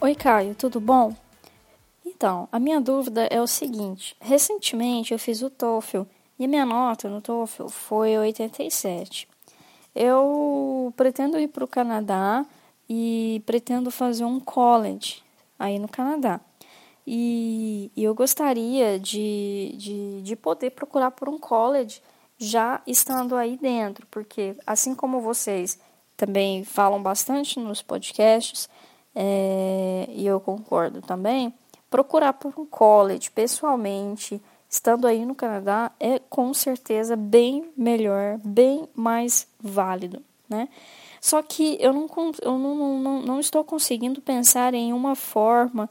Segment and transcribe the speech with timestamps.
[0.00, 1.12] Oi, Caio, tudo bom?
[2.06, 6.02] Então, a minha dúvida é o seguinte: recentemente eu fiz o TOEFL
[6.38, 9.28] e a minha nota no TOEFL foi 87.
[9.92, 12.46] Eu pretendo ir para o Canadá
[12.88, 15.20] e pretendo fazer um college
[15.58, 16.40] aí no Canadá.
[17.04, 22.00] E, e eu gostaria de, de, de poder procurar por um college
[22.38, 25.76] já estando aí dentro, porque assim como vocês
[26.16, 28.68] também falam bastante nos podcasts,
[29.20, 31.52] é, e eu concordo também,
[31.90, 38.88] procurar por um college pessoalmente, estando aí no Canadá, é com certeza bem melhor, bem
[38.94, 40.68] mais válido, né?
[41.20, 42.06] Só que eu não,
[42.40, 45.90] eu não, não, não estou conseguindo pensar em uma forma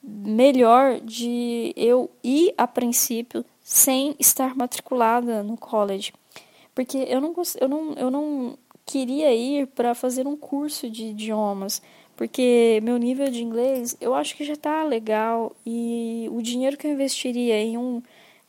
[0.00, 6.12] melhor de eu ir a princípio sem estar matriculada no college.
[6.72, 11.82] Porque eu não, eu não, eu não queria ir para fazer um curso de idiomas
[12.16, 16.86] porque meu nível de inglês eu acho que já está legal e o dinheiro que
[16.86, 18.02] eu investiria em um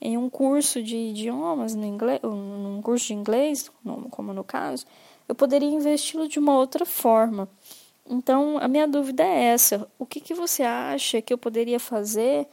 [0.03, 3.72] em um curso de idiomas no inglês, num curso de inglês,
[4.12, 4.86] como no caso,
[5.30, 7.47] eu poderia investi-lo de uma outra forma.
[8.09, 12.45] Então, a minha dúvida é essa: o que, que você acha que eu poderia fazer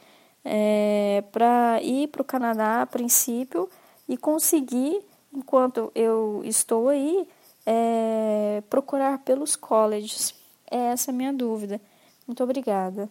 [0.45, 3.69] é, para ir para o Canadá a princípio
[4.07, 5.01] e conseguir,
[5.33, 7.27] enquanto eu estou aí,
[7.65, 10.33] é, procurar pelos colleges?
[10.69, 11.79] É essa a minha dúvida.
[12.25, 13.09] Muito obrigada.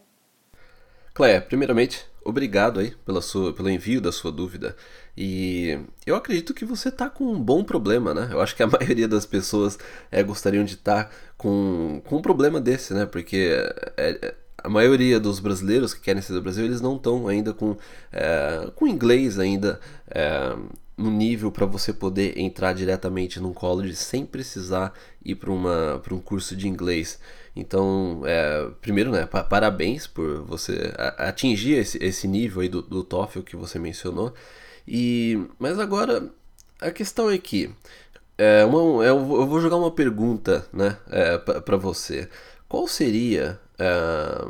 [1.13, 4.77] Cléia, primeiramente, obrigado aí pela sua, pelo envio da sua dúvida.
[5.17, 8.29] E eu acredito que você está com um bom problema, né?
[8.31, 9.79] Eu acho que a maioria das pessoas
[10.11, 13.07] é, gostariam de estar tá com, com um problema desse, né?
[13.07, 13.55] Porque
[13.97, 17.53] é, é, a maioria dos brasileiros que querem ser do Brasil, eles não estão ainda
[17.53, 17.77] com,
[18.13, 19.81] é, com inglês ainda
[21.01, 24.93] no nível para você poder entrar diretamente num college sem precisar
[25.25, 27.19] ir para um curso de inglês.
[27.57, 33.41] Então, é, primeiro, né, parabéns por você atingir esse, esse nível aí do, do TOEFL
[33.41, 34.33] que você mencionou.
[34.87, 36.31] E, mas agora,
[36.81, 37.71] a questão é que
[38.37, 42.29] é uma, eu vou jogar uma pergunta né, é, para você.
[42.69, 44.45] Qual seria é,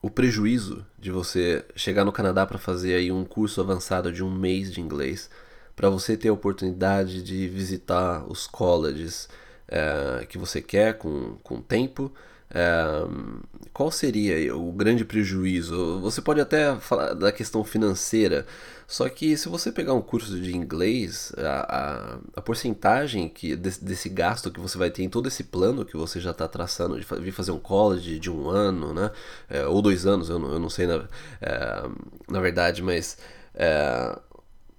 [0.00, 4.30] o prejuízo de você chegar no Canadá para fazer aí um curso avançado de um
[4.30, 5.30] mês de inglês,
[5.74, 9.28] para você ter a oportunidade de visitar os colleges,
[9.68, 12.12] é, que você quer com, com tempo.
[12.54, 12.84] É,
[13.72, 16.00] qual seria o grande prejuízo?
[16.00, 18.46] Você pode até falar da questão financeira,
[18.86, 23.82] só que se você pegar um curso de inglês, a, a, a porcentagem que desse,
[23.82, 27.00] desse, gasto que você vai ter em todo esse plano que você já está traçando
[27.00, 29.10] de vir fazer um college de um ano, né?
[29.48, 31.08] É, ou dois anos, eu não, eu não sei na,
[31.40, 31.88] é,
[32.28, 33.16] na verdade, mas
[33.54, 34.18] é,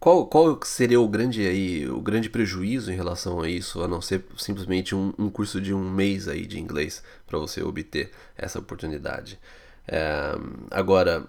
[0.04, 4.02] qual, qual seria o grande aí o grande prejuízo em relação a isso, a não
[4.02, 8.60] ser simplesmente um, um curso de um mês aí de inglês para você obter essa
[8.60, 9.40] oportunidade?
[9.88, 10.36] É,
[10.70, 11.26] agora,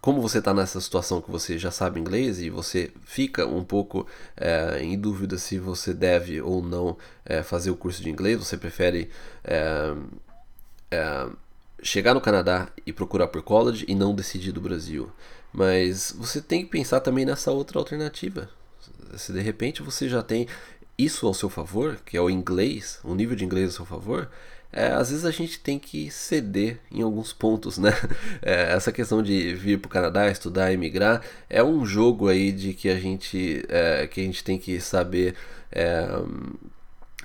[0.00, 4.06] como você está nessa situação que você já sabe inglês e você fica um pouco
[4.36, 8.56] é, em dúvida se você deve ou não é, fazer o curso de inglês, você
[8.56, 9.10] prefere
[9.42, 9.92] é,
[10.92, 11.26] é
[11.82, 15.10] chegar no Canadá e procurar por college e não decidir do Brasil.
[15.52, 18.48] Mas você tem que pensar também nessa outra alternativa.
[19.16, 20.46] Se de repente você já tem
[20.98, 24.30] isso ao seu favor, que é o inglês, o nível de inglês ao seu favor,
[24.72, 27.92] é, às vezes a gente tem que ceder em alguns pontos, né?
[28.42, 32.74] É, essa questão de vir para o Canadá, estudar, emigrar, é um jogo aí de
[32.74, 35.34] que a gente, é, que a gente tem que saber
[35.72, 36.06] é,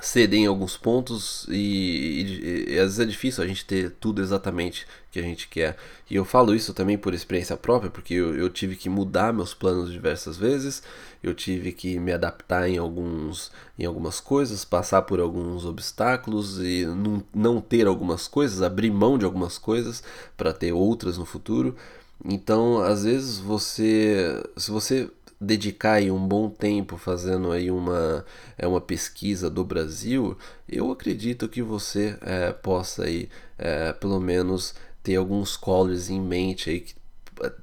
[0.02, 4.22] ceder em alguns pontos e, e, e, às vezes é difícil a gente ter tudo
[4.22, 5.78] exatamente que a gente quer.
[6.10, 9.54] E eu falo isso também por experiência própria, porque eu, eu tive que mudar meus
[9.54, 10.82] planos diversas vezes,
[11.22, 16.86] eu tive que me adaptar em, alguns, em algumas coisas, passar por alguns obstáculos e
[16.86, 20.04] não, não ter algumas coisas, abrir mão de algumas coisas
[20.36, 21.76] para ter outras no futuro.
[22.24, 25.10] Então, às vezes você, se você
[25.42, 28.24] dedicar aí um bom tempo fazendo aí uma,
[28.56, 30.38] é, uma pesquisa do Brasil,
[30.70, 33.28] eu acredito que você é, possa aí,
[33.58, 36.94] é, pelo menos ter alguns colors em mente aí que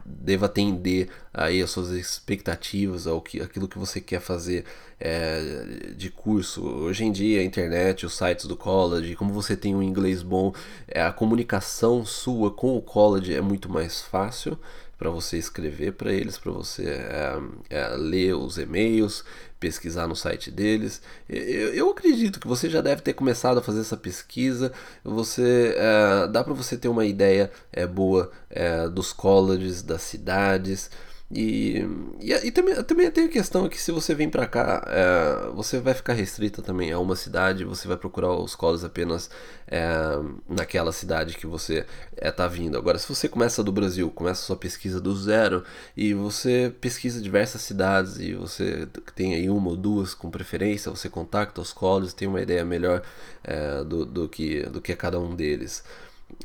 [0.05, 4.65] deva atender aí as suas expectativas, ao que, aquilo que você quer fazer
[4.99, 6.67] é, de curso.
[6.67, 10.53] Hoje em dia, a internet, os sites do college, como você tem um inglês bom,
[10.89, 14.59] é, a comunicação sua com o college é muito mais fácil
[14.99, 17.39] para você escrever para eles, para você é,
[17.71, 19.25] é, ler os e-mails,
[19.61, 21.01] pesquisar no site deles.
[21.29, 24.73] Eu, eu, acredito que você já deve ter começado a fazer essa pesquisa.
[25.05, 30.91] Você é, dá para você ter uma ideia é, boa é, dos colleges, das cidades.
[31.31, 31.85] E,
[32.23, 35.79] e, e, também, também tem a questão que se você vem para cá, é, você
[35.79, 39.29] vai ficar restrita também a uma cidade, você vai procurar os colos apenas
[39.67, 39.85] é,
[40.49, 41.85] naquela cidade que você
[42.17, 42.79] é, vindo.
[42.79, 45.65] Agora, se você começa do Brasil, começa sua pesquisa do zero
[45.95, 51.11] e você pesquisa diversas cidades e você tem aí uma ou duas com preferência, você
[51.11, 53.03] contacta os colos, tem uma ideia melhor
[53.45, 55.85] é, do, do, que, do que é cada um deles.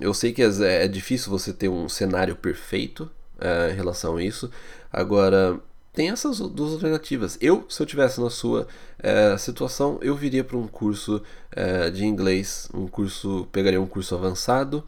[0.02, 0.50] Eu sei que é,
[0.84, 3.10] é difícil você ter um cenário perfeito,
[3.40, 4.50] é, em relação a isso.
[4.92, 5.60] Agora,
[5.94, 7.38] tem essas duas alternativas.
[7.40, 8.68] Eu, se eu tivesse na sua
[9.00, 11.22] é, situação, eu viria para um curso
[11.52, 14.84] é, de inglês, um curso, pegaria um curso avançado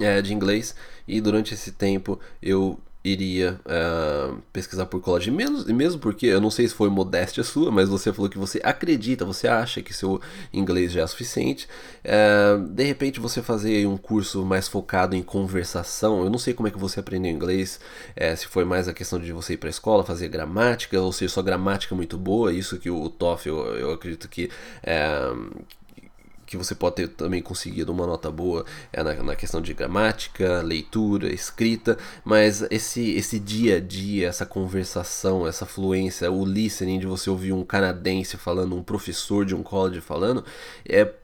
[0.00, 0.74] é, de inglês
[1.06, 6.50] e durante esse tempo eu iria uh, pesquisar por college, mesmo, mesmo porque eu não
[6.50, 10.20] sei se foi modéstia sua, mas você falou que você acredita, você acha que seu
[10.52, 11.68] inglês já é suficiente.
[12.04, 16.68] Uh, de repente você fazer um curso mais focado em conversação, eu não sei como
[16.68, 17.80] é que você aprendeu inglês,
[18.16, 21.12] uh, se foi mais a questão de você ir para a escola, fazer gramática, ou
[21.12, 24.48] seja, sua gramática é muito boa, isso que o TOEFL eu, eu acredito que
[26.52, 30.60] que você pode ter também conseguido uma nota boa é na, na, questão de gramática,
[30.60, 37.06] leitura, escrita, mas esse, esse dia a dia, essa conversação, essa fluência, o listening de
[37.06, 40.44] você ouvir um canadense falando, um professor de um college falando,
[40.86, 41.14] é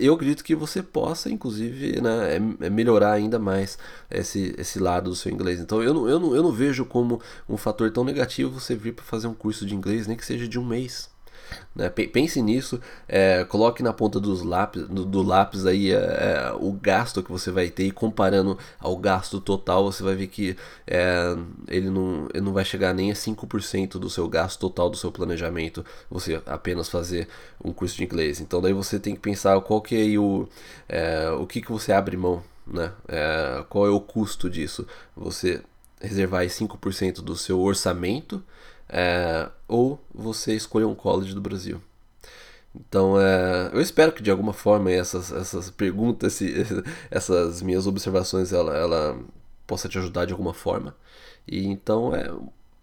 [0.00, 3.76] eu acredito que você possa, inclusive, né, é, é melhorar ainda mais
[4.10, 5.60] esse, esse lado do seu inglês.
[5.60, 8.94] Então, eu não, eu, não, eu não vejo como um fator tão negativo você vir
[8.94, 11.10] para fazer um curso de inglês, nem que seja de um mês.
[11.74, 11.88] Né?
[11.88, 16.72] Pense nisso, é, coloque na ponta dos lápis, do, do lápis aí é, é, o
[16.72, 20.56] gasto que você vai ter e comparando ao gasto total, você vai ver que
[20.86, 21.36] é,
[21.68, 25.12] ele, não, ele não vai chegar nem a 5% do seu gasto total do seu
[25.12, 27.28] planejamento, você apenas fazer
[27.62, 28.40] um curso de inglês.
[28.40, 30.48] Então daí você tem que pensar qual que é o,
[30.88, 32.92] é, o que, que você abre mão, né?
[33.08, 34.86] É, qual é o custo disso.
[35.16, 35.62] Você
[36.00, 38.42] reservar 5% do seu orçamento
[38.88, 41.80] é, ou você escolher um college do Brasil.
[42.74, 46.40] Então, é, eu espero que de alguma forma essas, essas perguntas,
[47.10, 49.18] essas minhas observações, ela, ela
[49.66, 50.94] possa te ajudar de alguma forma.
[51.46, 52.30] E então, é,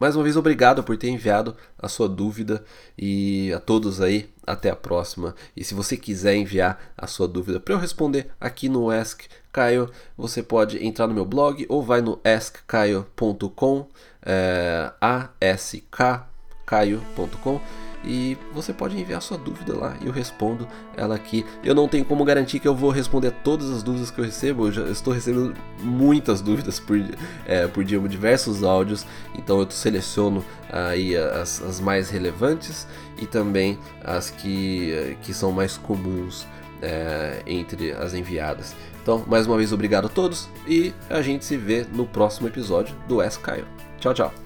[0.05, 2.63] mais uma vez, obrigado por ter enviado a sua dúvida
[2.95, 5.33] e a todos aí, até a próxima.
[5.57, 9.89] E se você quiser enviar a sua dúvida para eu responder aqui no Ask Caio,
[10.15, 13.87] você pode entrar no meu blog ou vai no askcaio.com
[14.23, 14.91] é,
[15.41, 16.29] askcaio.com
[18.05, 21.45] e você pode enviar sua dúvida lá e eu respondo ela aqui.
[21.63, 24.67] Eu não tenho como garantir que eu vou responder todas as dúvidas que eu recebo,
[24.67, 26.97] eu já estou recebendo muitas dúvidas por,
[27.45, 29.05] é, por dia, diversos áudios,
[29.37, 32.87] então eu seleciono aí as, as mais relevantes
[33.19, 36.45] e também as que, que são mais comuns
[36.81, 38.75] é, entre as enviadas.
[39.01, 42.95] Então, mais uma vez, obrigado a todos e a gente se vê no próximo episódio
[43.07, 43.67] do S Caio.
[43.99, 44.44] Tchau, tchau.